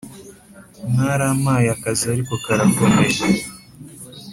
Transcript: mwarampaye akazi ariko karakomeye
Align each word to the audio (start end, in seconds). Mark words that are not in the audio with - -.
mwarampaye 0.91 1.67
akazi 1.75 2.03
ariko 2.13 2.33
karakomeye 2.43 3.19